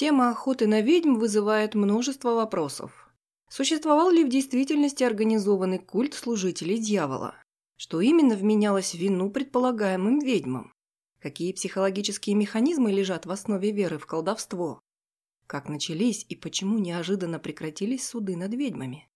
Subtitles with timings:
[0.00, 3.12] Тема охоты на ведьм вызывает множество вопросов.
[3.50, 7.34] Существовал ли в действительности организованный культ служителей дьявола?
[7.76, 10.72] Что именно вменялось в вину предполагаемым ведьмам?
[11.20, 14.80] Какие психологические механизмы лежат в основе веры в колдовство?
[15.46, 19.06] Как начались и почему неожиданно прекратились суды над ведьмами?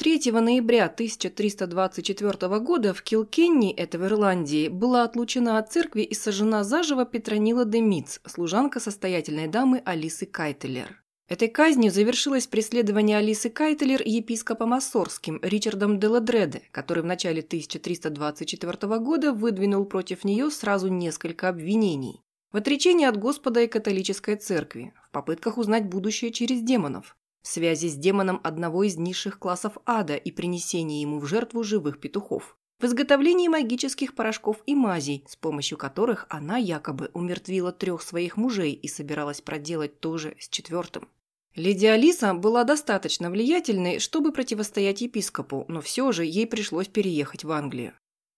[0.00, 6.64] 3 ноября 1324 года в Килкенни, это в Ирландии, была отлучена от церкви и сожжена
[6.64, 11.02] заживо Петронила де Митц, служанка состоятельной дамы Алисы Кайтелер.
[11.28, 18.98] Этой казнью завершилось преследование Алисы Кайтелер епископом Ассорским Ричардом де Ладреде, который в начале 1324
[19.00, 22.22] года выдвинул против нее сразу несколько обвинений.
[22.52, 27.88] В отречении от Господа и католической церкви, в попытках узнать будущее через демонов, в связи
[27.88, 32.84] с демоном одного из низших классов ада и принесении ему в жертву живых петухов, в
[32.84, 38.88] изготовлении магических порошков и мазей, с помощью которых она якобы умертвила трех своих мужей и
[38.88, 41.08] собиралась проделать то же с четвертым.
[41.56, 47.50] Леди Алиса была достаточно влиятельной, чтобы противостоять епископу, но все же ей пришлось переехать в
[47.50, 47.92] Англию.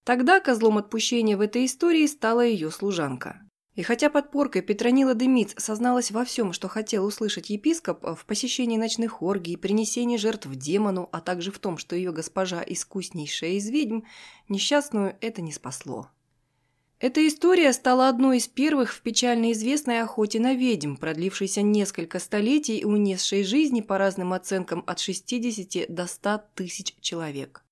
[0.04, 3.40] Тогда козлом отпущения в этой истории стала ее служанка.
[3.74, 9.22] И хотя подпоркой Петронила Демиц созналась во всем, что хотел услышать епископ, в посещении ночных
[9.22, 14.00] оргий, принесении жертв демону, а также в том, что ее госпожа искуснейшая из ведьм,
[14.48, 16.08] несчастную это не спасло.
[16.98, 22.78] Эта история стала одной из первых в печально известной охоте на ведьм, продлившейся несколько столетий
[22.78, 27.64] и унесшей жизни по разным оценкам от 60 до 100 тысяч человек.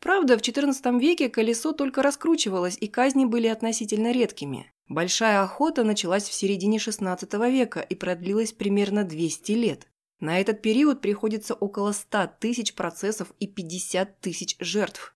[0.00, 4.72] Правда, в XIV веке колесо только раскручивалось, и казни были относительно редкими.
[4.88, 9.86] Большая охота началась в середине XVI века и продлилась примерно 200 лет.
[10.18, 15.14] На этот период приходится около 100 тысяч процессов и 50 тысяч жертв.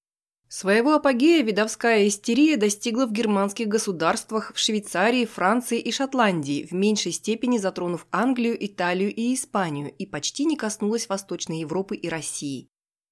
[0.49, 7.13] Своего апогея видовская истерия достигла в германских государствах, в Швейцарии, Франции и Шотландии, в меньшей
[7.13, 12.69] степени затронув Англию, Италию и Испанию, и почти не коснулась Восточной Европы и России.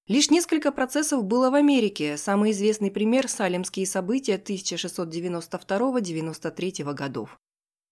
[0.08, 7.39] Лишь несколько процессов было в Америке, самый известный пример– Салемские события 1692-93 годов.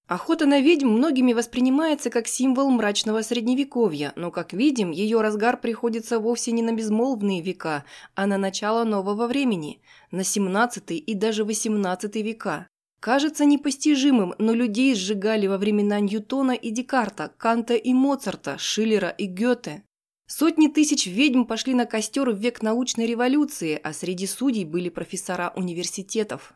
[0.08, 6.18] Охота на ведьм многими воспринимается как символ мрачного средневековья, но, как видим, ее разгар приходится
[6.18, 7.84] вовсе не на безмолвные века,
[8.16, 12.66] а на начало нового времени, на 17 и даже 18 века.
[12.98, 19.26] Кажется непостижимым, но людей сжигали во времена Ньютона и Декарта, Канта и Моцарта, Шиллера и
[19.26, 19.84] Гёте.
[20.32, 25.52] Сотни тысяч ведьм пошли на костер в век научной революции, а среди судей были профессора
[25.56, 26.54] университетов.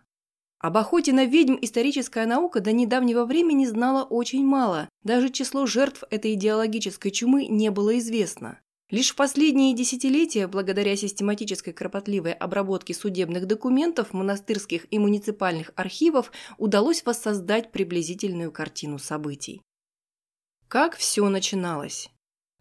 [0.61, 6.05] Об охоте на ведьм историческая наука до недавнего времени знала очень мало, даже число жертв
[6.11, 8.61] этой идеологической чумы не было известно.
[8.91, 17.05] Лишь в последние десятилетия, благодаря систематической кропотливой обработке судебных документов, монастырских и муниципальных архивов, удалось
[17.05, 19.63] воссоздать приблизительную картину событий.
[20.69, 22.14] Как все начиналось?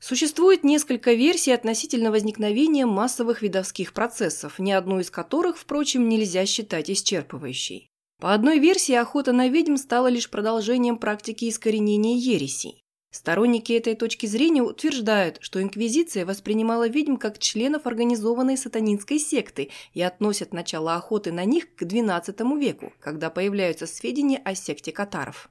[0.06, 6.90] Существует несколько версий относительно возникновения массовых видовских процессов, ни одну из которых, впрочем, нельзя считать
[6.90, 7.88] исчерпывающей.
[8.20, 12.84] По одной версии, охота на ведьм стала лишь продолжением практики искоренения ересей.
[13.12, 20.02] Сторонники этой точки зрения утверждают, что инквизиция воспринимала ведьм как членов организованной сатанинской секты и
[20.02, 25.50] относят начало охоты на них к XII веку, когда появляются сведения о секте катаров.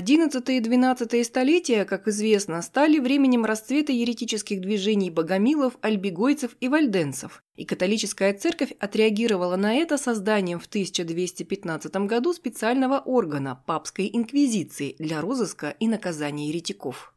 [0.00, 7.42] XI и XII столетия, как известно, стали временем расцвета еретических движений богомилов, альбегойцев и вальденцев,
[7.56, 15.20] и католическая церковь отреагировала на это созданием в 1215 году специального органа– папской инквизиции для
[15.20, 17.14] розыска и наказания еретиков.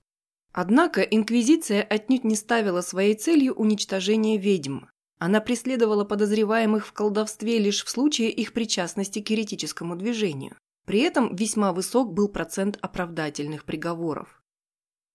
[0.52, 4.80] Однако инквизиция отнюдь не ставила своей целью уничтожение ведьм.
[5.18, 10.57] Она преследовала подозреваемых в колдовстве лишь в случае их причастности к еретическому движению.
[10.85, 14.41] При этом весьма высок был процент оправдательных приговоров.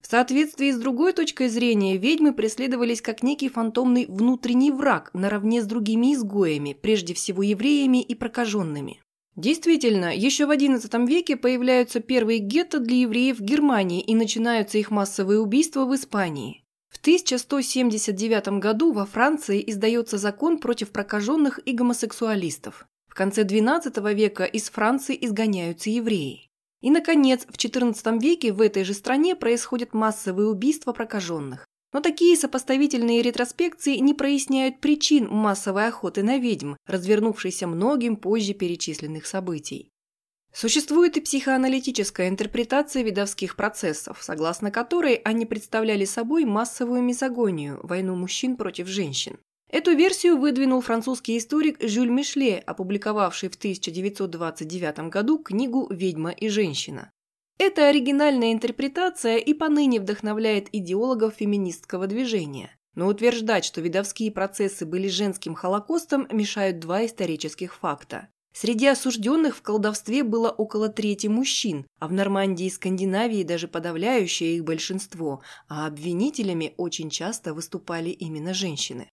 [0.01, 5.67] В соответствии с другой точкой зрения, ведьмы преследовались как некий фантомный внутренний враг наравне с
[5.67, 9.01] другими изгоями, прежде всего евреями и прокаженными.
[9.37, 14.91] Действительно, еще в XI веке появляются первые гетто для евреев в Германии и начинаются их
[14.91, 16.65] массовые убийства в Испании.
[16.89, 22.87] В 1179 году во Франции издается закон против прокаженных и гомосексуалистов.
[23.11, 26.47] В конце XII века из Франции изгоняются евреи.
[26.81, 31.67] И, наконец, в XIV веке в этой же стране происходят массовые убийства прокаженных.
[31.93, 39.27] Но такие сопоставительные ретроспекции не проясняют причин массовой охоты на ведьм, развернувшейся многим позже перечисленных
[39.27, 39.91] событий.
[40.53, 48.57] Существует и психоаналитическая интерпретация видовских процессов, согласно которой они представляли собой массовую мизогонию, войну мужчин
[48.57, 49.39] против женщин.
[49.73, 57.13] Эту версию выдвинул французский историк Жюль Мишле, опубликовавший в 1929 году книгу «Ведьма и женщина».
[57.57, 62.77] Эта оригинальная интерпретация и поныне вдохновляет идеологов феминистского движения.
[62.97, 68.29] Но утверждать, что видовские процессы были женским холокостом, мешают два исторических факта.
[68.53, 74.57] Среди осужденных в колдовстве было около трети мужчин, а в Нормандии и Скандинавии даже подавляющее
[74.57, 79.09] их большинство, а обвинителями очень часто выступали именно женщины.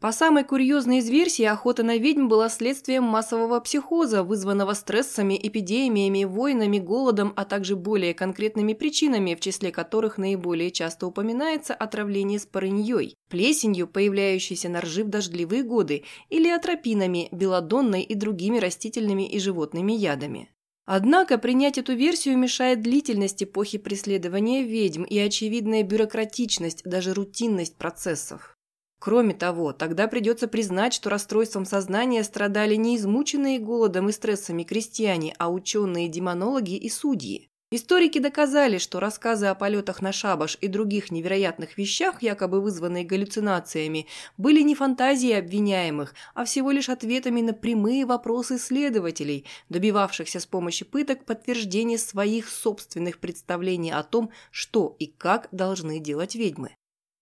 [0.00, 6.22] По самой курьезной из версий, охота на ведьм была следствием массового психоза, вызванного стрессами, эпидемиями,
[6.22, 13.16] войнами, голодом, а также более конкретными причинами, в числе которых наиболее часто упоминается отравление спорыньей,
[13.28, 19.94] плесенью, появляющейся на ржи в дождливые годы, или атропинами, белодонной и другими растительными и животными
[19.94, 20.48] ядами.
[20.84, 28.57] Однако принять эту версию мешает длительность эпохи преследования ведьм и очевидная бюрократичность, даже рутинность процессов.
[28.98, 35.34] Кроме того, тогда придется признать, что расстройством сознания страдали не измученные голодом и стрессами крестьяне,
[35.38, 37.48] а ученые-демонологи и судьи.
[37.70, 44.06] Историки доказали, что рассказы о полетах на шабаш и других невероятных вещах, якобы вызванные галлюцинациями,
[44.38, 50.88] были не фантазией обвиняемых, а всего лишь ответами на прямые вопросы следователей, добивавшихся с помощью
[50.88, 56.77] пыток подтверждения своих собственных представлений о том, что и как должны делать ведьмы.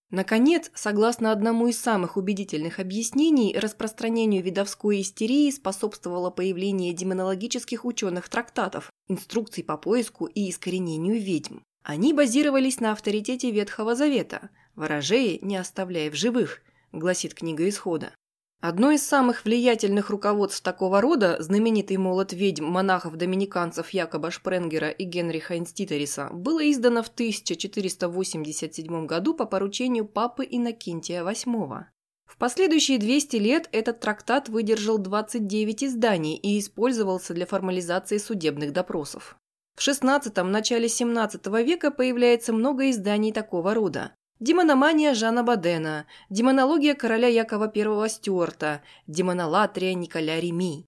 [0.09, 8.89] Наконец, согласно одному из самых убедительных объяснений, распространению видовской истерии способствовало появление демонологических ученых трактатов,
[9.09, 11.57] инструкций по поиску и искоренению ведьм.
[11.83, 16.61] Они базировались на авторитете Ветхого Завета «Ворожеи не оставляя в живых»,
[16.93, 18.13] гласит книга Исхода.
[18.59, 25.57] Одно из самых влиятельных руководств такого рода, знаменитый молот ведьм монахов-доминиканцев Якоба Шпренгера и Генриха
[25.57, 31.85] Инститериса, было издано в 1487 году по поручению папы Иннокентия VIII.
[32.25, 39.37] В последующие 200 лет этот трактат выдержал 29 изданий и использовался для формализации судебных допросов.
[39.75, 44.15] В XVI– начале XVII века появляется много изданий такого рода.
[44.39, 50.85] Демономания Жана Бадена, демонология короля Якова I Стюарта, демонолатрия Николя Реми.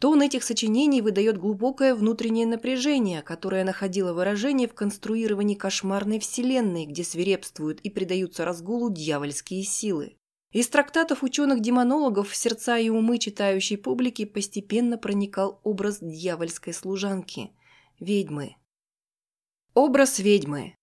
[0.00, 7.04] Тон этих сочинений выдает глубокое внутреннее напряжение, которое находило выражение в конструировании кошмарной вселенной, где
[7.04, 10.16] свирепствуют и предаются разгулу дьявольские силы.
[10.52, 17.50] Из трактатов ученых-демонологов в сердца и умы читающей публики постепенно проникал образ дьявольской служанки–
[18.00, 18.56] ведьмы.
[19.74, 20.76] Образ ведьмы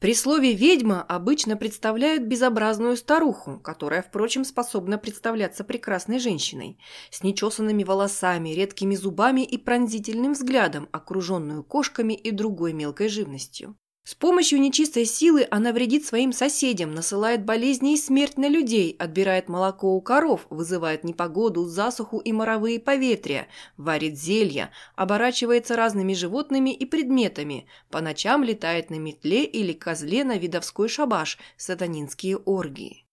[0.00, 6.78] при слове «ведьма» обычно представляют безобразную старуху, которая, впрочем, способна представляться прекрасной женщиной,
[7.10, 13.76] с нечесанными волосами, редкими зубами и пронзительным взглядом, окруженную кошками и другой мелкой живностью.
[14.02, 19.48] С помощью нечистой силы она вредит своим соседям, насылает болезни и смерть на людей, отбирает
[19.48, 26.86] молоко у коров, вызывает непогоду, засуху и моровые поветрия, варит зелья, оборачивается разными животными и
[26.86, 33.04] предметами, по ночам летает на метле или козле на видовской шабаш, сатанинские оргии.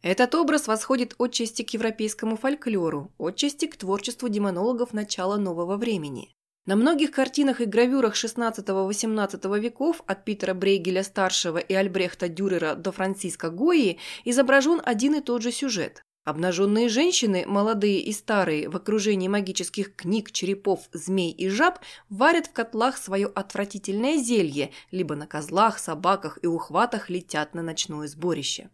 [0.00, 6.36] Этот образ восходит отчасти к европейскому фольклору, отчасти к творчеству демонологов начала нового времени.
[6.66, 13.50] На многих картинах и гравюрах XVI-XVIII веков от Питера Брейгеля-старшего и Альбрехта Дюрера до Франциска
[13.50, 16.02] Гои изображен один и тот же сюжет.
[16.24, 21.78] Обнаженные женщины, молодые и старые, в окружении магических книг, черепов, змей и жаб,
[22.08, 28.08] варят в котлах свое отвратительное зелье, либо на козлах, собаках и ухватах летят на ночное
[28.08, 28.70] сборище.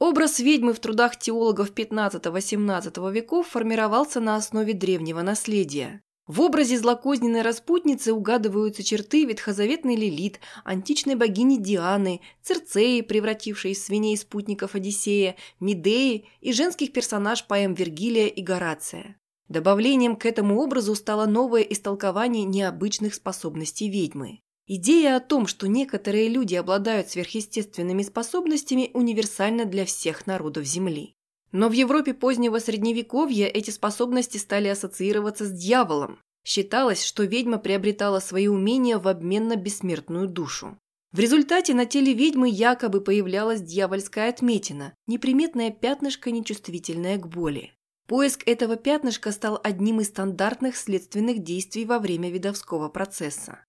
[0.00, 6.02] Образ ведьмы в трудах теологов XV-XVII веков формировался на основе древнего наследия.
[6.30, 14.16] В образе злокозненной распутницы угадываются черты ветхозаветной Лилит, античной богини Дианы, Церцеи, превратившей из свиней
[14.16, 19.16] спутников Одиссея, Медеи и женских персонаж поэм Вергилия и Горация.
[19.48, 24.38] Добавлением к этому образу стало новое истолкование необычных способностей ведьмы.
[24.68, 31.16] Идея о том, что некоторые люди обладают сверхъестественными способностями, универсальна для всех народов Земли.
[31.52, 36.18] Но в Европе позднего Средневековья эти способности стали ассоциироваться с дьяволом.
[36.44, 40.78] Считалось, что ведьма приобретала свои умения в обмен на бессмертную душу.
[41.12, 47.72] В результате на теле ведьмы якобы появлялась дьявольская отметина, неприметное пятнышко, нечувствительное к боли.
[48.06, 53.64] Поиск этого пятнышка стал одним из стандартных следственных действий во время видовского процесса.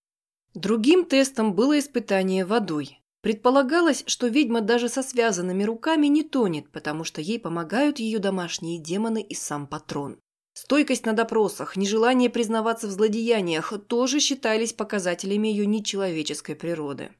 [0.53, 3.00] Другим тестом было испытание водой.
[3.21, 8.79] Предполагалось, что ведьма даже со связанными руками не тонет, потому что ей помогают ее домашние
[8.79, 10.17] демоны и сам патрон.
[10.53, 17.11] Стойкость на допросах, нежелание признаваться в злодеяниях тоже считались показателями ее нечеловеческой природы.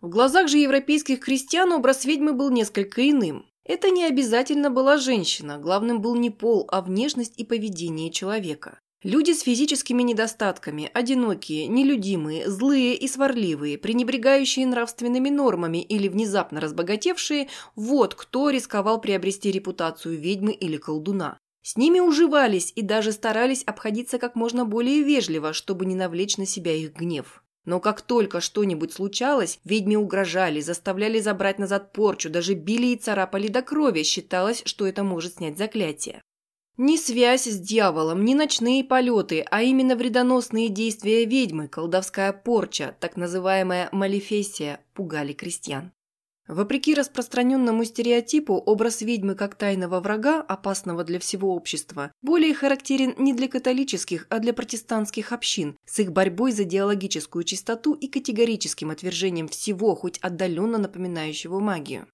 [0.00, 3.44] В глазах же европейских крестьян образ ведьмы был несколько иным.
[3.64, 8.78] Это не обязательно была женщина, главным был не пол, а внешность и поведение человека.
[9.04, 17.48] Люди с физическими недостатками, одинокие, нелюдимые, злые и сварливые, пренебрегающие нравственными нормами или внезапно разбогатевшие–
[17.76, 21.38] вот кто рисковал приобрести репутацию ведьмы или колдуна.
[21.62, 26.46] С ними уживались и даже старались обходиться как можно более вежливо, чтобы не навлечь на
[26.46, 27.44] себя их гнев.
[27.64, 33.46] Но как только что-нибудь случалось, ведьме угрожали, заставляли забрать назад порчу, даже били и царапали
[33.46, 36.22] до крови, считалось, что это может снять заклятие.
[36.80, 43.16] Ни связь с дьяволом, ни ночные полеты, а именно вредоносные действия ведьмы, колдовская порча, так
[43.16, 45.90] называемая малефесия, пугали крестьян.
[46.46, 53.34] Вопреки распространенному стереотипу, образ ведьмы как тайного врага, опасного для всего общества, более характерен не
[53.34, 59.48] для католических, а для протестантских общин, с их борьбой за диалогическую чистоту и категорическим отвержением
[59.48, 62.06] всего, хоть отдаленно напоминающего магию.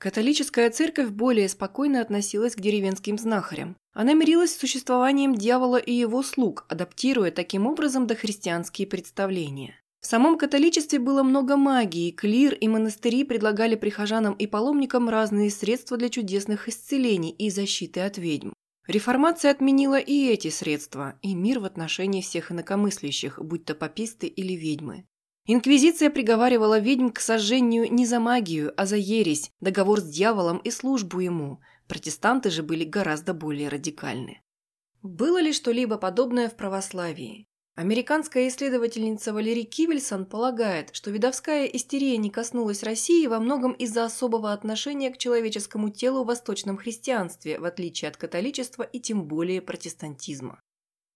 [0.00, 3.76] Католическая церковь более спокойно относилась к деревенским знахарям.
[3.92, 9.74] Она мирилась с существованием дьявола и его слуг, адаптируя таким образом дохристианские представления.
[10.00, 15.98] В самом католичестве было много магии, клир и монастыри предлагали прихожанам и паломникам разные средства
[15.98, 18.52] для чудесных исцелений и защиты от ведьм.
[18.86, 24.54] Реформация отменила и эти средства, и мир в отношении всех инакомыслящих, будь то пописты или
[24.54, 25.04] ведьмы.
[25.52, 30.70] Инквизиция приговаривала ведьм к сожжению не за магию, а за ересь, договор с дьяволом и
[30.70, 31.58] службу ему.
[31.88, 34.42] Протестанты же были гораздо более радикальны.
[35.02, 37.48] Было ли что-либо подобное в православии?
[37.74, 44.52] Американская исследовательница Валерий Кивельсон полагает, что видовская истерия не коснулась России во многом из-за особого
[44.52, 50.60] отношения к человеческому телу в восточном христианстве, в отличие от католичества и тем более протестантизма.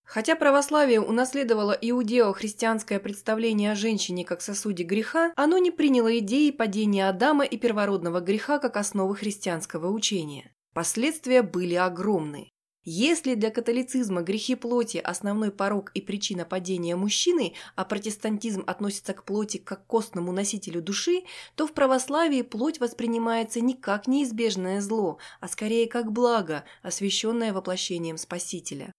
[0.04, 7.08] Хотя православие унаследовало иудео-христианское представление о женщине как сосуде греха, оно не приняло идеи падения
[7.08, 10.52] Адама и первородного греха как основы христианского учения.
[10.74, 12.50] Последствия были огромны.
[12.86, 19.24] Если для католицизма грехи плоти– основной порог и причина падения мужчины, а протестантизм относится к
[19.24, 21.22] плоти как к костному носителю души,
[21.54, 28.18] то в православии плоть воспринимается не как неизбежное зло, а скорее как благо, освященное воплощением
[28.18, 28.92] Спасителя.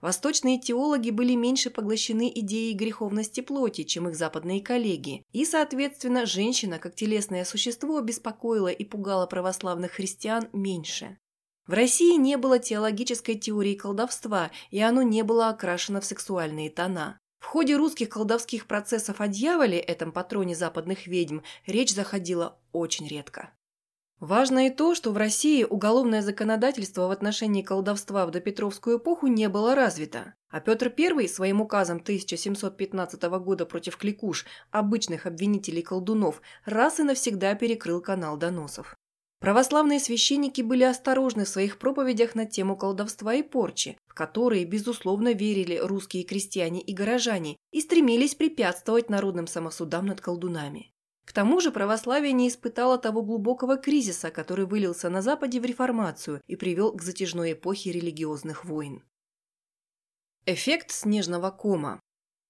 [0.00, 6.78] Восточные теологи были меньше поглощены идеей греховности плоти, чем их западные коллеги, и, соответственно, женщина,
[6.78, 11.18] как телесное существо, беспокоила и пугала православных христиан меньше.
[11.66, 17.20] В России не было теологической теории колдовства, и оно не было окрашено в сексуальные тона.
[17.38, 23.50] В ходе русских колдовских процессов о дьяволе, этом патроне западных ведьм, речь заходила очень редко.
[24.20, 29.48] Важно и то, что в России уголовное законодательство в отношении колдовства в допетровскую эпоху не
[29.48, 37.00] было развито, а Петр I своим указом 1715 года против кликуш, обычных обвинителей колдунов, раз
[37.00, 38.94] и навсегда перекрыл канал доносов.
[39.40, 45.32] Православные священники были осторожны в своих проповедях на тему колдовства и порчи, в которые, безусловно,
[45.32, 50.92] верили русские крестьяне и горожане и стремились препятствовать народным самосудам над колдунами.
[51.30, 56.42] К тому же православие не испытало того глубокого кризиса, который вылился на Западе в реформацию
[56.48, 59.04] и привел к затяжной эпохе религиозных войн.
[60.44, 62.00] Эффект снежного кома.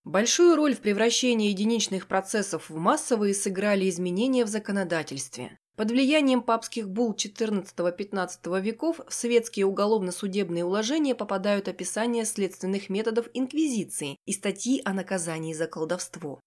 [0.05, 5.59] Большую роль в превращении единичных процессов в массовые сыграли изменения в законодательстве.
[5.77, 14.17] Под влиянием папских булл XIV-XV веков в светские уголовно-судебные уложения попадают описания следственных методов инквизиции
[14.25, 16.41] и статьи о наказании за колдовство.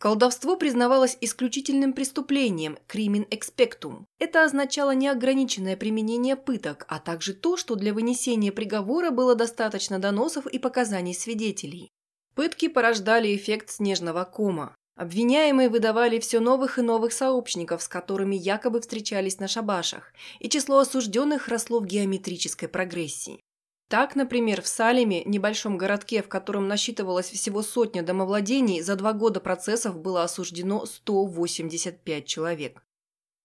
[0.00, 4.04] Колдовство признавалось исключительным преступлением «crimen expectum».
[4.18, 10.46] Это означало неограниченное применение пыток, а также то, что для вынесения приговора было достаточно доносов
[10.46, 11.90] и показаний свидетелей.
[12.34, 14.74] Пытки порождали эффект снежного кома.
[14.96, 20.78] Обвиняемые выдавали все новых и новых сообщников, с которыми якобы встречались на шабашах, и число
[20.78, 23.42] осужденных росло в геометрической прогрессии.
[23.90, 29.40] Так, например, в Салеме, небольшом городке, в котором насчитывалось всего сотня домовладений, за два года
[29.40, 32.84] процессов было осуждено 185 человек.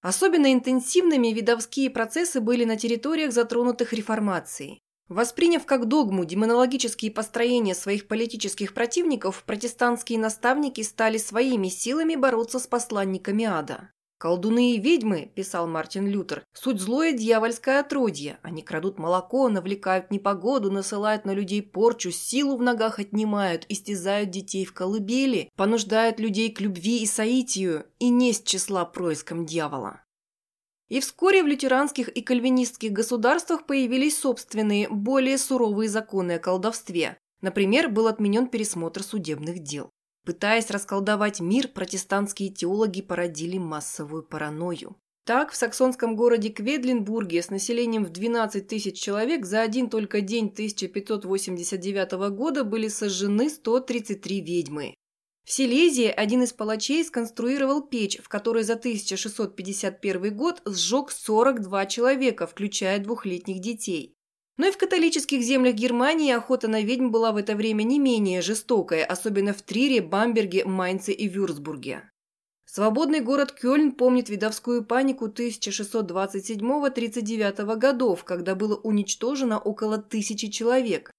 [0.01, 4.83] Особенно интенсивными видовские процессы были на территориях, затронутых реформацией.
[5.07, 12.67] Восприняв как догму демонологические построения своих политических противников, протестантские наставники стали своими силами бороться с
[12.67, 13.89] посланниками ада.
[14.17, 18.39] «Колдуны и ведьмы»,– писал Мартин Лютер,– «суть злое дьявольское отродье.
[18.43, 24.63] Они крадут молоко, навлекают непогоду, насылают на людей порчу, силу в ногах отнимают, истязают детей
[24.63, 30.01] в колыбели, понуждают людей к любви и соитию, и не с числа происком дьявола».
[30.87, 37.17] И вскоре в лютеранских и кальвинистских государствах появились собственные, более суровые законы о колдовстве.
[37.41, 39.89] Например, был отменен пересмотр судебных дел.
[40.25, 44.95] Пытаясь расколдовать мир, протестантские теологи породили массовую паранойю.
[45.23, 50.47] Так, в саксонском городе Кведлинбурге с населением в 12 тысяч человек за один только день
[50.47, 54.95] 1589 года были сожжены 133 ведьмы.
[55.45, 62.47] В Силезии один из палачей сконструировал печь, в которой за 1651 год сжег 42 человека,
[62.47, 64.14] включая двухлетних детей.
[64.57, 68.41] Но и в католических землях Германии охота на ведьм была в это время не менее
[68.41, 72.09] жестокая, особенно в Трире, Бамберге, Майнце и Вюрцбурге.
[72.65, 81.11] Свободный город Кёльн помнит видовскую панику 1627-39 годов, когда было уничтожено около тысячи человек.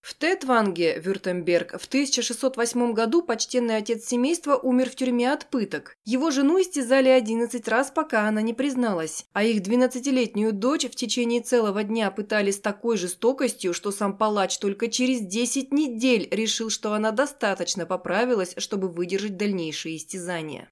[0.00, 5.94] В Тетванге, Вюртемберг, в 1608 году почтенный отец семейства умер в тюрьме от пыток.
[6.06, 11.42] Его жену истязали 11 раз, пока она не призналась, а их 12-летнюю дочь в течение
[11.42, 16.94] целого дня пытали с такой жестокостью, что сам палач только через 10 недель решил, что
[16.94, 20.70] она достаточно поправилась, чтобы выдержать дальнейшие истязания.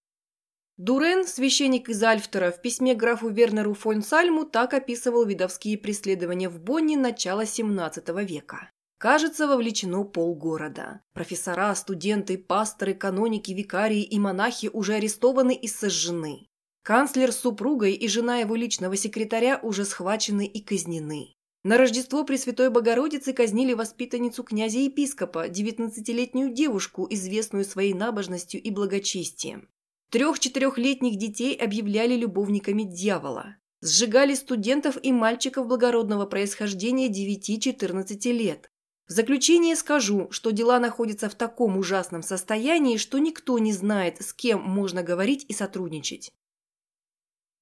[0.78, 6.61] Дурен, священник из Альфтера, в письме графу Вернеру фон Сальму так описывал видовские преследования в
[6.61, 8.70] Бонне начала XVII века.
[8.99, 11.02] Кажется, вовлечено полгорода.
[11.14, 16.49] Профессора, студенты, пасторы, каноники, викарии и монахи уже арестованы и сожжены.
[16.83, 21.35] Канцлер с супругой и жена его личного секретаря уже схвачены и казнены.
[21.62, 29.69] На Рождество Пресвятой Богородицы казнили воспитанницу князя-епископа, 19-летнюю девушку, известную своей набожностью и благочестием.
[30.11, 33.57] Трех-четырехлетних детей объявляли любовниками дьявола.
[33.81, 38.71] Сжигали студентов и мальчиков благородного происхождения 9-14 лет.
[39.09, 44.35] В заключение скажу, что дела находятся в таком ужасном состоянии, что никто не знает, с
[44.35, 46.31] кем можно говорить и сотрудничать.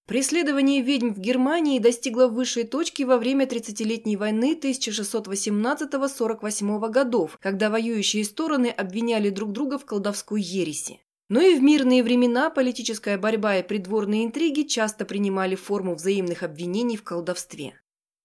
[0.07, 8.25] Преследование ведьм в Германии достигло высшей точки во время 30-летней войны 1618-48 годов, когда воюющие
[8.25, 10.99] стороны обвиняли друг друга в колдовской ереси.
[11.29, 16.97] Но и в мирные времена политическая борьба и придворные интриги часто принимали форму взаимных обвинений
[16.97, 17.75] в колдовстве.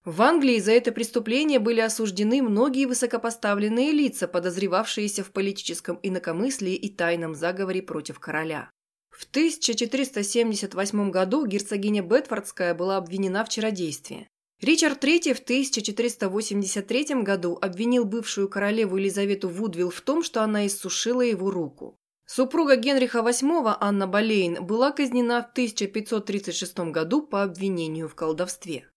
[0.04, 6.88] В Англии за это преступление были осуждены многие высокопоставленные лица, подозревавшиеся в политическом инакомыслии и
[6.88, 8.68] тайном заговоре против короля.
[9.10, 14.26] В 1478 году герцогиня Бетфордская была обвинена в чародействе.
[14.60, 21.22] Ричард III в 1483 году обвинил бывшую королеву Елизавету Вудвилл в том, что она иссушила
[21.22, 21.96] его руку.
[22.26, 28.88] Супруга Генриха VIII Анна Болейн была казнена в 1536 году по обвинению в колдовстве.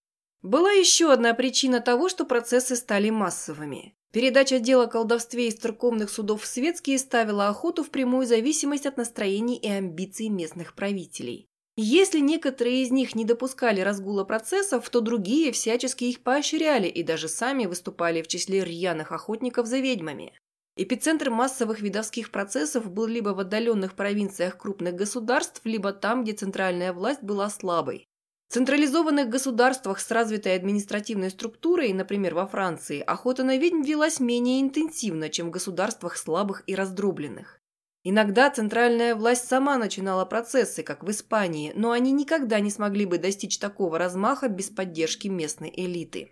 [0.46, 3.96] Была еще одна причина того, что процессы стали массовыми.
[4.14, 8.96] Передача дела о колдовстве из церковных судов в светские ставила охоту в прямую зависимость от
[8.96, 11.48] настроений и амбиций местных правителей.
[11.78, 17.28] Если некоторые из них не допускали разгула процессов, то другие всячески их поощряли и даже
[17.28, 20.32] сами выступали в числе рьяных охотников за ведьмами.
[20.78, 26.94] Эпицентр массовых видовских процессов был либо в отдаленных провинциях крупных государств, либо там, где центральная
[26.94, 28.08] власть была слабой.
[28.56, 35.28] Централизованных государствах с развитой административной структурой, например, во Франции, охота на ведьм велась менее интенсивно,
[35.28, 37.60] чем в государствах слабых и раздробленных.
[38.06, 43.18] Иногда центральная власть сама начинала процессы, как в Испании, но они никогда не смогли бы
[43.18, 46.32] достичь такого размаха без поддержки местной элиты.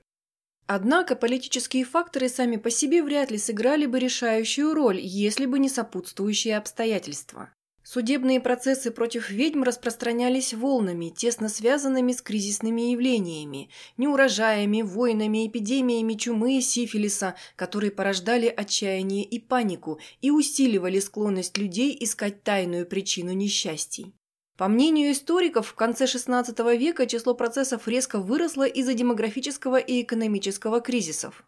[0.65, 5.67] Однако политические факторы сами по себе вряд ли сыграли бы решающую роль, если бы не
[5.67, 7.49] сопутствующие обстоятельства.
[7.83, 16.57] Судебные процессы против ведьм распространялись волнами, тесно связанными с кризисными явлениями, неурожаями, войнами, эпидемиями чумы
[16.57, 24.13] и сифилиса, которые порождали отчаяние и панику и усиливали склонность людей искать тайную причину несчастий.
[24.55, 30.79] По мнению историков, в конце XVI века число процессов резко выросло из-за демографического и экономического
[30.79, 31.43] кризисов.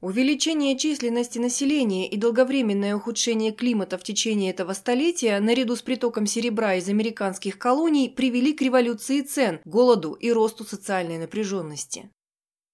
[0.00, 6.76] Увеличение численности населения и долговременное ухудшение климата в течение этого столетия, наряду с притоком серебра
[6.76, 12.08] из американских колоний, привели к революции цен, голоду и росту социальной напряженности.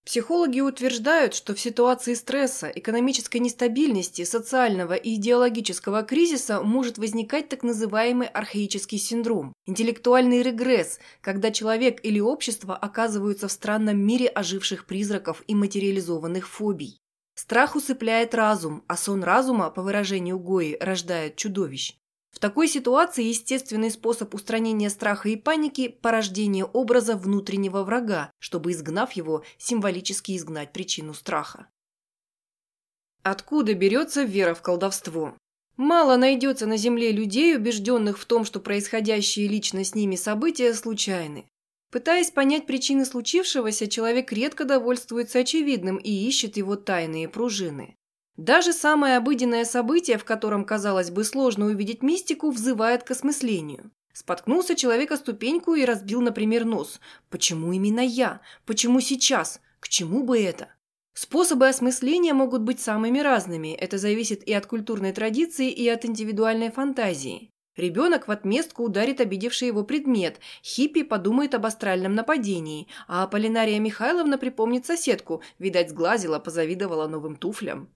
[0.04, 7.64] Психологи утверждают, что в ситуации стресса, экономической нестабильности, социального и идеологического кризиса может возникать так
[7.64, 15.42] называемый архаический синдром– интеллектуальный регресс, когда человек или общество оказываются в странном мире оживших призраков
[15.48, 17.00] и материализованных фобий.
[17.36, 21.94] Страх усыпляет разум, а сон разума, по выражению Гои, рождает чудовищ.
[22.30, 29.12] В такой ситуации естественный способ устранения страха и паники– порождение образа внутреннего врага, чтобы, изгнав
[29.12, 31.68] его, символически изгнать причину страха.
[33.22, 35.34] Откуда берется вера в колдовство?
[35.76, 41.46] Мало найдется на Земле людей, убежденных в том, что происходящие лично с ними события случайны.
[41.90, 47.96] Пытаясь понять причины случившегося, человек редко довольствуется очевидным и ищет его тайные пружины.
[48.36, 53.90] Даже самое обыденное событие, в котором, казалось бы, сложно увидеть мистику, взывает к осмыслению.
[54.12, 57.00] Споткнулся человек о ступеньку и разбил, например, нос.
[57.30, 58.40] Почему именно я?
[58.64, 59.60] Почему сейчас?
[59.80, 60.68] К чему бы это?
[61.14, 63.74] Способы осмысления могут быть самыми разными.
[63.74, 67.50] Это зависит и от культурной традиции, и от индивидуальной фантазии.
[67.76, 74.38] Ребенок в отместку ударит обидевший его предмет, хиппи подумает об астральном нападении, а Аполлинария Михайловна
[74.38, 77.90] припомнит соседку, видать, сглазила, позавидовала новым туфлям.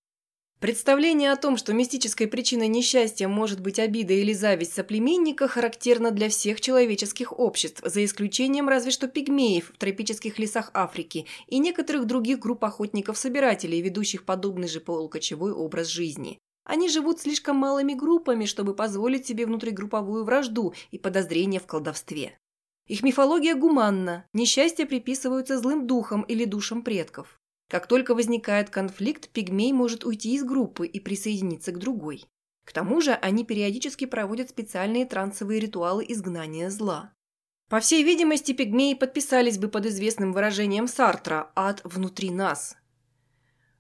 [0.60, 6.28] Представление о том, что мистической причиной несчастья может быть обида или зависть соплеменника, характерно для
[6.28, 12.40] всех человеческих обществ, за исключением разве что пигмеев в тропических лесах Африки и некоторых других
[12.40, 16.38] групп охотников-собирателей, ведущих подобный же полукочевой образ жизни.
[16.70, 22.38] Они живут слишком малыми группами, чтобы позволить себе внутригрупповую вражду и подозрения в колдовстве.
[22.86, 27.40] Их мифология гуманна, несчастья приписываются злым духам или душам предков.
[27.68, 32.24] Как только возникает конфликт, пигмей может уйти из группы и присоединиться к другой.
[32.64, 37.12] К тому же они периодически проводят специальные трансовые ритуалы изгнания зла.
[37.68, 42.76] По всей видимости, пигмеи подписались бы под известным выражением Сартра «ад внутри нас»,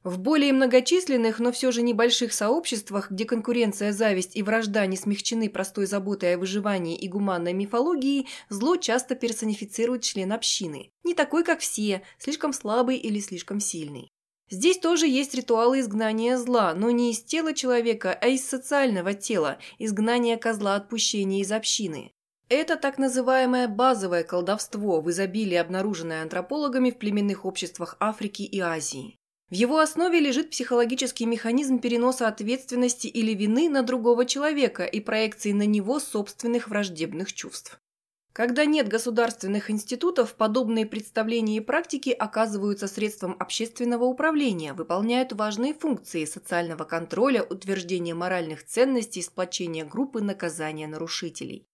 [0.02, 5.50] в более многочисленных, но все же небольших сообществах, где конкуренция, зависть и вражда не смягчены
[5.50, 10.90] простой заботой о выживании и гуманной мифологией, зло часто персонифицирует член общины.
[11.04, 14.08] Не такой, как все, слишком слабый или слишком сильный.
[14.50, 19.58] Здесь тоже есть ритуалы изгнания зла, но не из тела человека, а из социального тела,
[19.78, 22.10] изгнания козла отпущения из общины.
[22.48, 29.19] Это так называемое базовое колдовство, в изобилии обнаруженное антропологами в племенных обществах Африки и Азии.
[29.50, 35.50] В его основе лежит психологический механизм переноса ответственности или вины на другого человека и проекции
[35.50, 37.80] на него собственных враждебных чувств.
[38.32, 46.24] Когда нет государственных институтов, подобные представления и практики оказываются средством общественного управления, выполняют важные функции
[46.26, 51.66] социального контроля, утверждения моральных ценностей, сплочения группы, наказания нарушителей.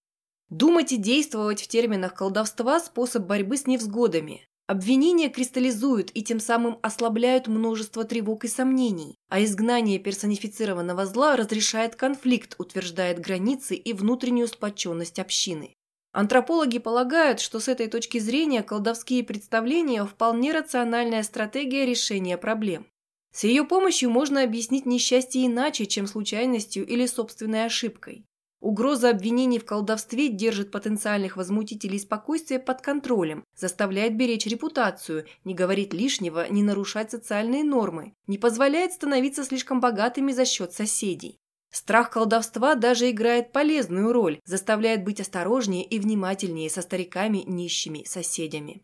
[0.48, 4.48] Думать и действовать в терминах колдовства– способ борьбы с невзгодами.
[4.68, 11.94] Обвинения кристаллизуют и тем самым ослабляют множество тревог и сомнений, а изгнание персонифицированного зла разрешает
[11.94, 15.72] конфликт, утверждает границы и внутреннюю сплоченность общины.
[16.12, 22.86] Антропологи полагают, что с этой точки зрения колдовские представления– вполне рациональная стратегия решения проблем.
[23.32, 28.24] С ее помощью можно объяснить несчастье иначе, чем случайностью или собственной ошибкой.
[28.66, 35.94] Угроза обвинений в колдовстве держит потенциальных возмутителей спокойствия под контролем, заставляет беречь репутацию, не говорить
[35.94, 41.38] лишнего, не нарушать социальные нормы, не позволяет становиться слишком богатыми за счет соседей.
[41.70, 48.82] Страх колдовства даже играет полезную роль, заставляет быть осторожнее и внимательнее со стариками, нищими соседями.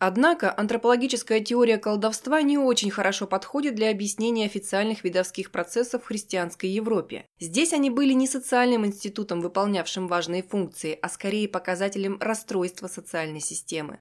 [0.00, 6.70] Однако антропологическая теория колдовства не очень хорошо подходит для объяснения официальных видовских процессов в христианской
[6.70, 7.26] Европе.
[7.40, 14.00] Здесь они были не социальным институтом, выполнявшим важные функции, а скорее показателем расстройства социальной системы.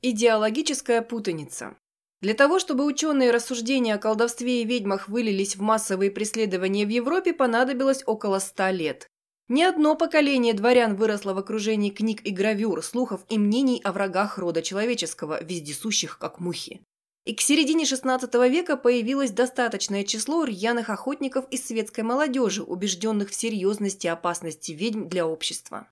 [0.00, 1.76] Идеологическая путаница.
[2.22, 7.34] Для того, чтобы ученые рассуждения о колдовстве и ведьмах вылились в массовые преследования в Европе,
[7.34, 9.11] понадобилось около ста лет.
[9.52, 14.38] Не одно поколение дворян выросло в окружении книг и гравюр, слухов и мнений о врагах
[14.38, 16.80] рода человеческого, вездесущих как мухи.
[17.26, 23.34] И к середине XVI века появилось достаточное число рьяных охотников из светской молодежи, убежденных в
[23.34, 25.86] серьезности опасности ведьм для общества.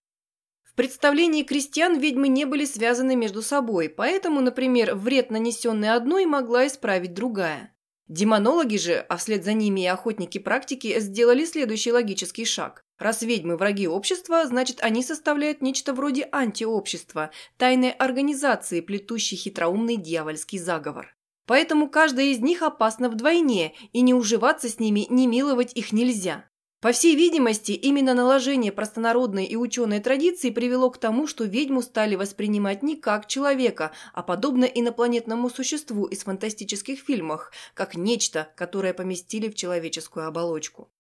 [0.65, 6.67] В представлении крестьян ведьмы не были связаны между собой, поэтому, например, вред, нанесенный одной, могла
[6.67, 7.77] исправить другая.
[8.09, 12.87] Демонологи же, а вслед за ними и охотники практики, сделали следующий логический шаг.
[13.01, 20.59] Раз ведьмы враги общества, значит они составляют нечто вроде антиобщества, тайной организации, плетущей хитроумный дьявольский
[20.59, 21.17] заговор.
[21.47, 26.45] Поэтому каждая из них опасна вдвойне, и не уживаться с ними, не миловать их нельзя.
[26.83, 32.17] По всей видимости, именно наложение простонародной и ученой традиции привело к тому, что ведьму стали
[32.17, 39.49] воспринимать не как человека, а подобно инопланетному существу из фантастических фильмов, как нечто, которое поместили
[39.49, 40.91] в человеческую оболочку.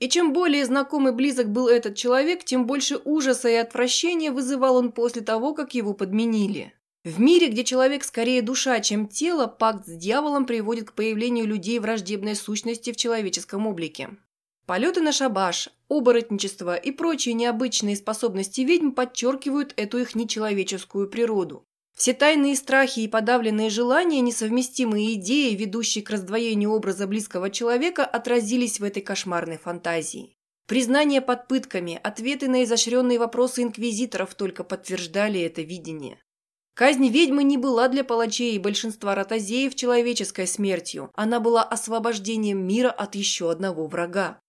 [0.00, 4.76] И чем более знаком и близок был этот человек, тем больше ужаса и отвращения вызывал
[4.76, 6.74] он после того, как его подменили.
[7.04, 11.78] В мире, где человек скорее душа, чем тело, пакт с дьяволом приводит к появлению людей
[11.78, 14.10] враждебной сущности в человеческом облике.
[14.66, 21.66] Полеты на шабаш, оборотничество и прочие необычные способности ведьм подчеркивают эту их нечеловеческую природу.
[21.94, 28.80] Все тайные страхи и подавленные желания, несовместимые идеи, ведущие к раздвоению образа близкого человека, отразились
[28.80, 30.34] в этой кошмарной фантазии.
[30.66, 36.20] Признания под пытками, ответы на изощренные вопросы инквизиторов только подтверждали это видение.
[36.74, 42.90] Казнь ведьмы не была для палачей и большинства ротозеев человеческой смертью, она была освобождением мира
[42.90, 44.40] от еще одного врага.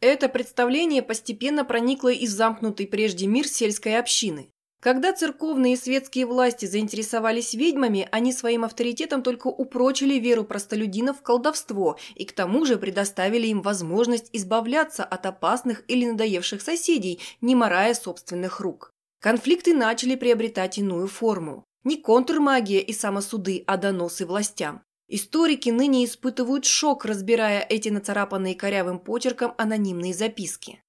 [0.00, 4.50] Это представление постепенно проникло и в замкнутый прежде мир сельской общины.
[4.80, 11.22] Когда церковные и светские власти заинтересовались ведьмами, они своим авторитетом только упрочили веру простолюдинов в
[11.22, 17.54] колдовство и к тому же предоставили им возможность избавляться от опасных или надоевших соседей, не
[17.54, 18.94] морая собственных рук.
[19.20, 21.66] Конфликты начали приобретать иную форму.
[21.84, 24.82] Не контрмагия и самосуды, а доносы властям.
[25.08, 30.82] Историки ныне испытывают шок, разбирая эти нацарапанные корявым почерком анонимные записки.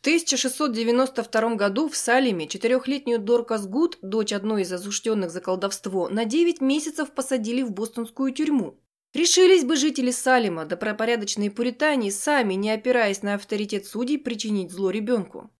[0.00, 6.24] В 1692 году в Салеме четырехлетнюю Доркас Гуд, дочь одной из осужденных за колдовство, на
[6.24, 8.80] 9 месяцев посадили в бостонскую тюрьму.
[9.12, 14.88] Решились бы жители Салема, да пропорядочные пуритане, сами, не опираясь на авторитет судей, причинить зло
[14.88, 15.50] ребенку.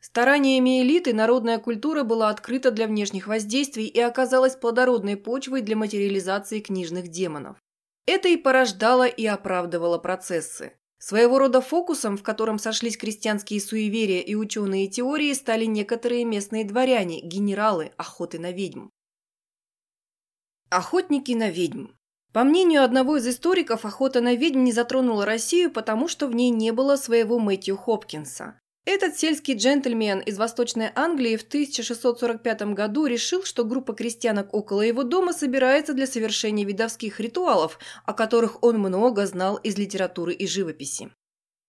[0.00, 6.60] Стараниями элиты народная культура была открыта для внешних воздействий и оказалась плодородной почвой для материализации
[6.60, 7.58] книжных демонов.
[8.06, 10.77] Это и порождало и оправдывало процессы.
[10.98, 17.20] Своего рода фокусом, в котором сошлись крестьянские суеверия и ученые теории, стали некоторые местные дворяне,
[17.20, 18.88] генералы охоты на ведьм.
[20.70, 21.86] Охотники на ведьм.
[22.32, 26.50] По мнению одного из историков, охота на ведьм не затронула Россию, потому что в ней
[26.50, 28.60] не было своего Мэтью Хопкинса.
[28.90, 35.02] Этот сельский джентльмен из Восточной Англии в 1645 году решил, что группа крестьянок около его
[35.02, 41.10] дома собирается для совершения видовских ритуалов, о которых он много знал из литературы и живописи.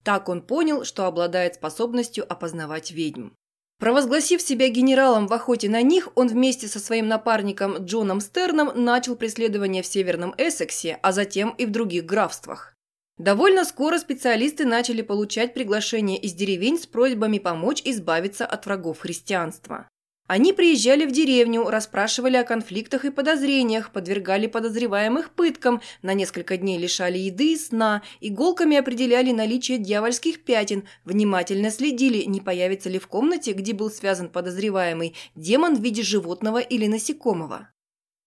[0.06, 3.32] Так он понял, что обладает способностью опознавать ведьм.
[3.80, 9.18] Провозгласив себя генералом в охоте на них, он вместе со своим напарником Джоном Стерном начал
[9.18, 12.79] преследование в Северном Эссексе, а затем и в других графствах.
[13.20, 19.90] Довольно скоро специалисты начали получать приглашения из деревень с просьбами помочь избавиться от врагов христианства.
[20.26, 26.78] Они приезжали в деревню, расспрашивали о конфликтах и подозрениях, подвергали подозреваемых пыткам, на несколько дней
[26.78, 33.08] лишали еды и сна, иголками определяли наличие дьявольских пятен, внимательно следили, не появится ли в
[33.08, 37.70] комнате, где был связан подозреваемый, демон в виде животного или насекомого.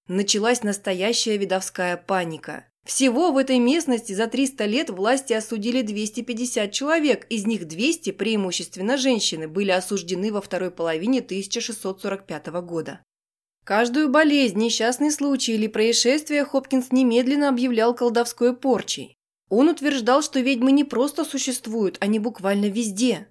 [0.07, 2.66] Началась настоящая видовская паника.
[2.85, 8.97] Всего в этой местности за 300 лет власти осудили 250 человек, из них 200, преимущественно
[8.97, 13.01] женщины, были осуждены во второй половине 1645 года.
[13.64, 19.16] Каждую болезнь, несчастный случай или происшествие Хопкинс немедленно объявлял колдовской порчей.
[19.49, 23.29] Он утверждал, что ведьмы не просто существуют, они буквально везде.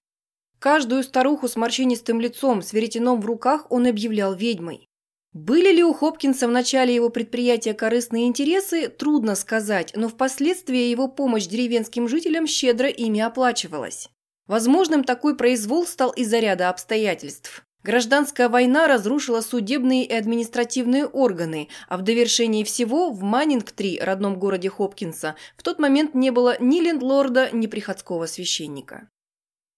[0.59, 4.87] Каждую старуху с морщинистым лицом, с веретеном в руках он объявлял ведьмой.
[5.33, 11.07] Были ли у Хопкинса в начале его предприятия корыстные интересы, трудно сказать, но впоследствии его
[11.07, 14.09] помощь деревенским жителям щедро ими оплачивалась.
[14.47, 17.63] Возможным такой произвол стал из-за ряда обстоятельств.
[17.83, 24.69] Гражданская война разрушила судебные и административные органы, а в довершении всего в Маннинг-3, родном городе
[24.69, 29.09] Хопкинса, в тот момент не было ни лендлорда, ни приходского священника.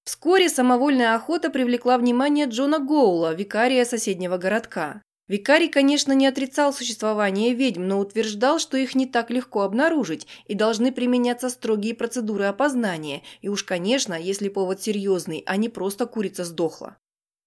[0.04, 5.02] Вскоре самовольная охота привлекла внимание Джона Гоула, викария соседнего городка.
[5.30, 10.54] Викарий, конечно, не отрицал существование ведьм, но утверждал, что их не так легко обнаружить и
[10.54, 16.44] должны применяться строгие процедуры опознания, и уж, конечно, если повод серьезный, а не просто курица
[16.44, 16.98] сдохла.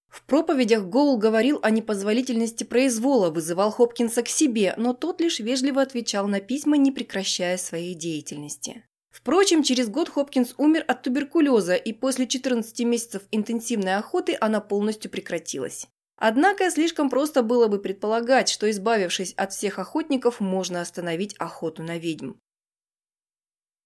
[0.09, 5.83] В проповедях Гоул говорил о непозволительности произвола, вызывал Хопкинса к себе, но тот лишь вежливо
[5.83, 8.85] отвечал на письма, не прекращая своей деятельности.
[9.11, 15.11] Впрочем, через год Хопкинс умер от туберкулеза, и после 14 месяцев интенсивной охоты она полностью
[15.11, 15.89] прекратилась.
[16.19, 21.99] Однако слишком просто было бы предполагать, что, избавившись от всех охотников, можно остановить охоту на
[21.99, 22.33] ведьм.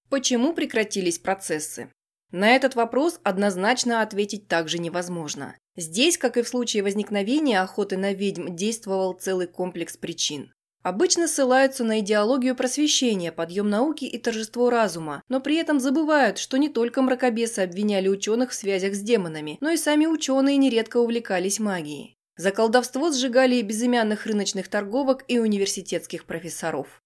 [0.09, 1.93] Почему прекратились процессы?
[2.33, 5.57] На этот вопрос однозначно ответить также невозможно.
[5.77, 10.53] Здесь, как и в случае возникновения охоты на ведьм, действовал целый комплекс причин.
[10.83, 16.57] Обычно ссылаются на идеологию просвещения, подъем науки и торжество разума, но при этом забывают, что
[16.57, 21.61] не только мракобесы обвиняли ученых в связях с демонами, но и сами ученые нередко увлекались
[21.61, 22.17] магией.
[22.41, 27.03] За колдовство сжигали и безымянных рыночных торговок и университетских профессоров.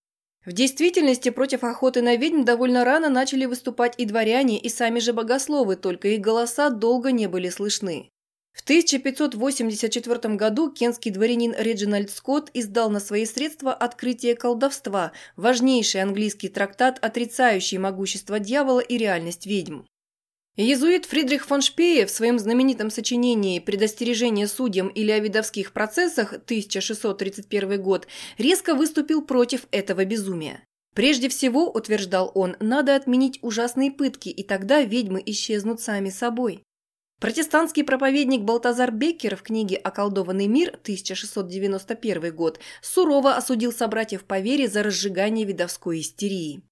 [0.47, 5.13] В действительности против охоты на ведьм довольно рано начали выступать и дворяне, и сами же
[5.13, 8.11] богословы, только их голоса долго не были слышны.
[8.53, 16.49] В 1584 году кентский дворянин Реджинальд Скотт издал на свои средства «Открытие колдовства», важнейший английский
[16.49, 19.81] трактат, отрицающий могущество дьявола и реальность ведьм.
[20.57, 27.83] Иезуит Фридрих фон Шпее в своем знаменитом сочинении «Предостережение судьям или о видовских процессах» 1631
[27.83, 28.07] год
[28.39, 30.63] резко выступил против этого безумия.
[30.95, 36.63] Прежде всего, утверждал он, надо отменить ужасные пытки, и тогда ведьмы исчезнут сами собой.
[37.21, 44.69] Протестантский проповедник Балтазар Беккер в книге «Околдованный мир» 1691 год сурово осудил собратьев по вере
[44.69, 46.63] за разжигание видовской истерии.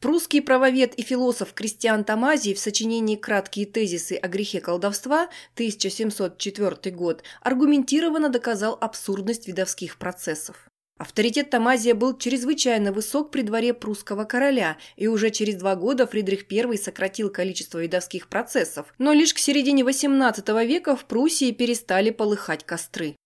[0.00, 7.24] Прусский правовед и философ Кристиан Тамазий в сочинении «Краткие тезисы о грехе колдовства» 1704 год
[7.42, 10.68] аргументированно доказал абсурдность видовских процессов.
[10.98, 16.46] Авторитет Тамазия был чрезвычайно высок при дворе прусского короля, и уже через два года Фридрих
[16.48, 22.64] I сократил количество видовских процессов, но лишь к середине XVIII века в Пруссии перестали полыхать
[22.64, 23.16] костры.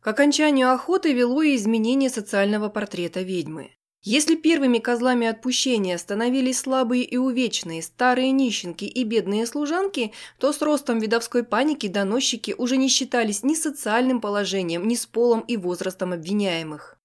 [0.00, 3.72] К окончанию охоты вело и изменение социального портрета ведьмы.
[4.06, 10.60] Если первыми козлами отпущения становились слабые и увечные, старые нищенки и бедные служанки, то с
[10.60, 16.12] ростом видовской паники доносчики уже не считались ни социальным положением, ни с полом и возрастом
[16.12, 16.98] обвиняемых.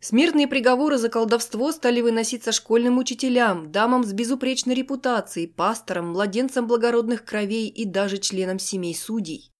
[0.00, 7.24] Смертные приговоры за колдовство стали выноситься школьным учителям, дамам с безупречной репутацией, пасторам, младенцам благородных
[7.24, 9.50] кровей и даже членам семей судей.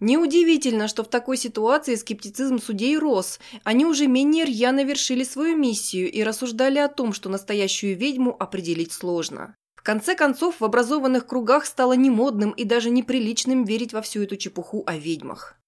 [0.00, 3.40] Неудивительно, что в такой ситуации скептицизм судей рос.
[3.64, 8.92] Они уже менее рьяно вершили свою миссию и рассуждали о том, что настоящую ведьму определить
[8.92, 9.56] сложно.
[9.74, 14.36] В конце концов, в образованных кругах стало немодным и даже неприличным верить во всю эту
[14.36, 15.58] чепуху о ведьмах.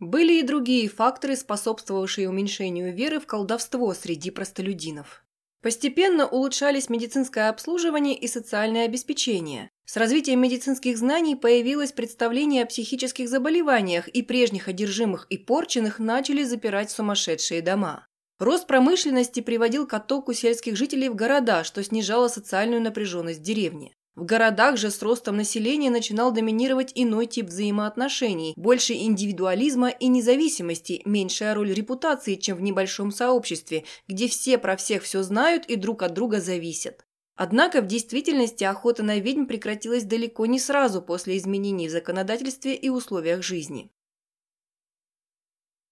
[0.00, 5.24] Были и другие факторы, способствовавшие уменьшению веры в колдовство среди простолюдинов.
[5.62, 9.70] Постепенно улучшались медицинское обслуживание и социальное обеспечение.
[9.84, 16.42] С развитием медицинских знаний появилось представление о психических заболеваниях, и прежних одержимых и порченных начали
[16.42, 18.08] запирать сумасшедшие дома.
[18.40, 23.94] Рост промышленности приводил к оттоку сельских жителей в города, что снижало социальную напряженность в деревне.
[24.14, 31.00] В городах же с ростом населения начинал доминировать иной тип взаимоотношений, больше индивидуализма и независимости,
[31.06, 36.02] меньшая роль репутации, чем в небольшом сообществе, где все про всех все знают и друг
[36.02, 37.06] от друга зависят.
[37.36, 42.90] Однако в действительности охота на ведьм прекратилась далеко не сразу после изменений в законодательстве и
[42.90, 43.90] условиях жизни.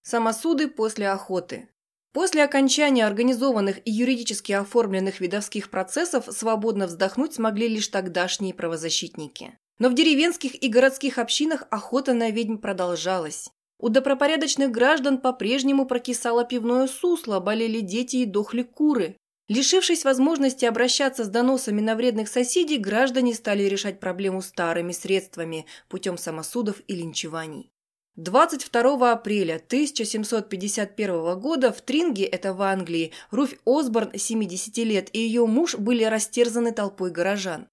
[0.02, 1.70] Самосуды после охоты
[2.12, 9.56] После окончания организованных и юридически оформленных видовских процессов свободно вздохнуть смогли лишь тогдашние правозащитники.
[9.78, 13.50] Но в деревенских и городских общинах охота на ведьм продолжалась.
[13.78, 19.16] У добропорядочных граждан по-прежнему прокисало пивное сусло, болели дети и дохли куры.
[19.48, 26.18] Лишившись возможности обращаться с доносами на вредных соседей, граждане стали решать проблему старыми средствами путем
[26.18, 27.70] самосудов и линчеваний.
[28.16, 35.46] 22 апреля 1751 года в Тринге, это в Англии, Руфь Осборн, 70 лет, и ее
[35.46, 37.68] муж были растерзаны толпой горожан.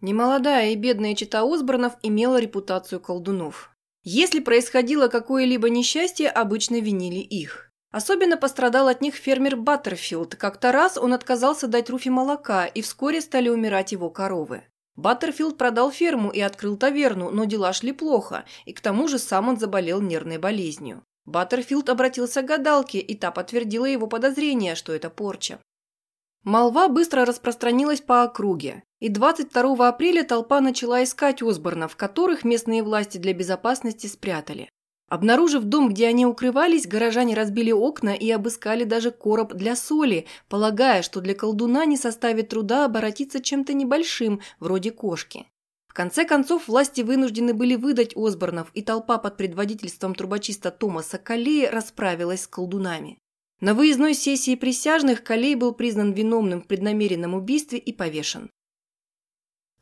[0.00, 3.70] Немолодая и бедная чита Осборнов имела репутацию колдунов.
[4.02, 7.70] Если происходило какое-либо несчастье, обычно винили их.
[7.92, 10.34] Особенно пострадал от них фермер Баттерфилд.
[10.36, 14.64] Как-то раз он отказался дать Руфи молока, и вскоре стали умирать его коровы.
[14.96, 19.48] Баттерфилд продал ферму и открыл таверну, но дела шли плохо, и к тому же сам
[19.48, 21.02] он заболел нервной болезнью.
[21.24, 25.60] Баттерфилд обратился к гадалке, и та подтвердила его подозрение, что это порча.
[26.44, 33.18] Молва быстро распространилась по округе, и 22 апреля толпа начала искать Осборнов, которых местные власти
[33.18, 34.68] для безопасности спрятали.
[35.12, 41.02] Обнаружив дом, где они укрывались, горожане разбили окна и обыскали даже короб для соли, полагая,
[41.02, 45.44] что для колдуна не составит труда оборотиться чем-то небольшим, вроде кошки.
[45.86, 51.70] В конце концов, власти вынуждены были выдать Осборнов, и толпа под предводительством трубочиста Томаса Каллея
[51.70, 53.18] расправилась с колдунами.
[53.60, 58.48] На выездной сессии присяжных Калей был признан виновным в преднамеренном убийстве и повешен.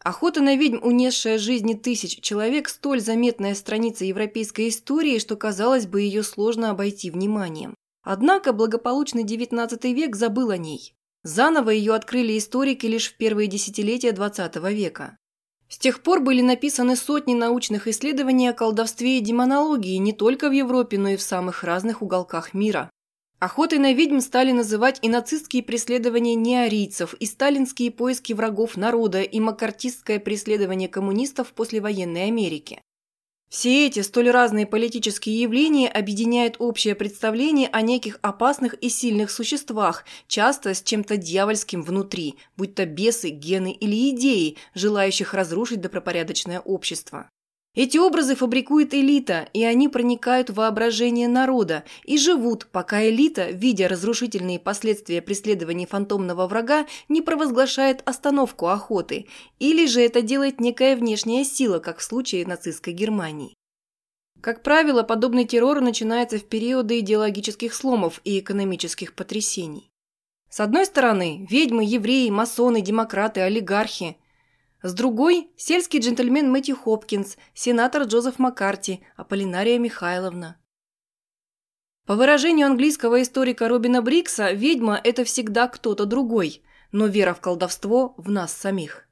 [0.02, 6.00] Охота на ведьм, унесшая жизни тысяч человек, столь заметная страница европейской истории, что, казалось бы,
[6.00, 7.74] ее сложно обойти вниманием.
[8.02, 10.94] Однако благополучный XIX век забыл о ней.
[11.22, 15.18] Заново ее открыли историки лишь в первые десятилетия XX века.
[15.68, 20.52] С тех пор были написаны сотни научных исследований о колдовстве и демонологии не только в
[20.52, 22.90] Европе, но и в самых разных уголках мира.
[23.40, 29.40] Охотой на ведьм стали называть и нацистские преследования неарийцев, и сталинские поиски врагов народа, и
[29.40, 32.82] макартистское преследование коммунистов послевоенной Америке.
[33.48, 40.04] Все эти столь разные политические явления объединяют общее представление о неких опасных и сильных существах,
[40.28, 47.30] часто с чем-то дьявольским внутри, будь то бесы, гены или идеи, желающих разрушить добропорядочное общество.
[47.74, 53.86] Эти образы фабрикует элита, и они проникают в воображение народа и живут, пока элита, видя
[53.86, 59.28] разрушительные последствия преследования фантомного врага, не провозглашает остановку охоты,
[59.60, 63.54] или же это делает некая внешняя сила, как в случае нацистской Германии.
[64.40, 69.92] Как правило, подобный террор начинается в периоды идеологических сломов и экономических потрясений.
[70.48, 74.16] С одной стороны, ведьмы, евреи, масоны, демократы, олигархи–
[74.82, 80.58] с другой– сельский джентльмен Мэтью Хопкинс, сенатор Джозеф Маккарти, Аполлинария Михайловна.
[82.06, 86.62] По выражению английского историка Робина Брикса, ведьма– это всегда кто-то другой.
[86.92, 89.06] но вера в колдовство в нас самих.